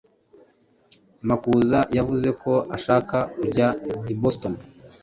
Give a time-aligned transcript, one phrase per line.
[1.27, 3.67] Makuza yavuze ko ashaka kujya
[4.13, 4.53] i Boston.